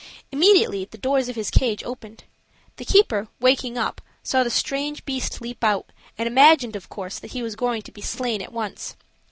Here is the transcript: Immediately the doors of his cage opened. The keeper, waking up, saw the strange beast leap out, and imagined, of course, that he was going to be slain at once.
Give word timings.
Immediately 0.31 0.85
the 0.85 0.97
doors 0.97 1.29
of 1.29 1.35
his 1.35 1.51
cage 1.51 1.83
opened. 1.83 2.23
The 2.77 2.85
keeper, 2.85 3.27
waking 3.39 3.77
up, 3.77 4.01
saw 4.23 4.41
the 4.41 4.49
strange 4.49 5.05
beast 5.05 5.41
leap 5.41 5.63
out, 5.63 5.91
and 6.17 6.25
imagined, 6.25 6.75
of 6.75 6.89
course, 6.89 7.19
that 7.19 7.33
he 7.33 7.43
was 7.43 7.55
going 7.55 7.83
to 7.83 7.91
be 7.91 8.01
slain 8.01 8.41
at 8.41 8.51
once. 8.51 8.95